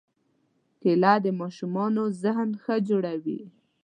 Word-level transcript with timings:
کېله 0.81 1.13
د 1.25 1.27
ماشومانو 1.41 2.03
ذهن 2.21 2.49
ښه 2.63 2.75
جوړوي. 2.89 3.41